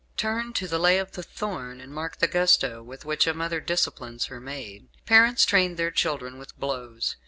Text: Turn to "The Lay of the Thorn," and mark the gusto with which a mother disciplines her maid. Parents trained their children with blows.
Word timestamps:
Turn 0.17 0.51
to 0.53 0.67
"The 0.67 0.79
Lay 0.79 0.97
of 0.97 1.11
the 1.11 1.21
Thorn," 1.21 1.79
and 1.79 1.93
mark 1.93 2.17
the 2.17 2.27
gusto 2.27 2.81
with 2.81 3.05
which 3.05 3.27
a 3.27 3.35
mother 3.35 3.61
disciplines 3.61 4.25
her 4.33 4.39
maid. 4.39 4.87
Parents 5.05 5.45
trained 5.45 5.77
their 5.77 5.91
children 5.91 6.39
with 6.39 6.59
blows. 6.59 7.17